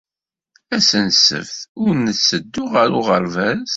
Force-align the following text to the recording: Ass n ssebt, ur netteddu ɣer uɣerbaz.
Ass 0.75 0.89
n 1.05 1.07
ssebt, 1.17 1.57
ur 1.83 1.93
netteddu 1.97 2.63
ɣer 2.73 2.89
uɣerbaz. 2.99 3.69